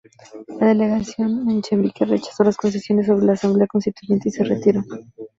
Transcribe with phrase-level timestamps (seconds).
[0.59, 4.81] La delegación menchevique rechazó las concesiones sobre la asamblea constituyente y se retiró.